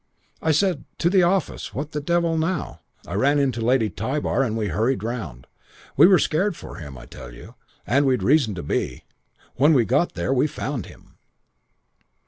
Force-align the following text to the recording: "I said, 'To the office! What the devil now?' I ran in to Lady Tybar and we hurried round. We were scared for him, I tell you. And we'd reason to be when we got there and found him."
"I 0.41 0.51
said, 0.51 0.85
'To 0.97 1.11
the 1.11 1.21
office! 1.21 1.75
What 1.75 1.91
the 1.91 2.01
devil 2.01 2.35
now?' 2.35 2.79
I 3.05 3.13
ran 3.13 3.37
in 3.37 3.51
to 3.51 3.61
Lady 3.61 3.87
Tybar 3.87 4.41
and 4.41 4.57
we 4.57 4.69
hurried 4.69 5.03
round. 5.03 5.45
We 5.95 6.07
were 6.07 6.17
scared 6.17 6.57
for 6.57 6.77
him, 6.77 6.97
I 6.97 7.05
tell 7.05 7.31
you. 7.31 7.53
And 7.85 8.07
we'd 8.07 8.23
reason 8.23 8.55
to 8.55 8.63
be 8.63 9.03
when 9.57 9.73
we 9.73 9.85
got 9.85 10.15
there 10.15 10.33
and 10.33 10.49
found 10.49 10.87
him." 10.87 11.19